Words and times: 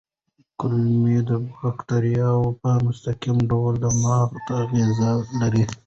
کولمو 0.59 1.19
بکتریاوې 1.59 2.49
په 2.61 2.69
مستقیم 2.85 3.37
ډول 3.49 3.73
دماغ 3.83 4.29
ته 4.45 4.51
اغېز 4.63 4.97
لري. 5.39 5.63